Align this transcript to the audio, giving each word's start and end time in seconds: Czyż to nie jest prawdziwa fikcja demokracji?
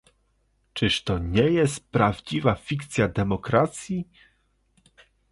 Czyż 0.73 1.03
to 1.03 1.17
nie 1.19 1.43
jest 1.43 1.89
prawdziwa 1.91 2.55
fikcja 2.55 3.07
demokracji? 3.07 4.07